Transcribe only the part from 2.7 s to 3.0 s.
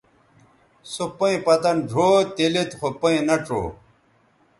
خو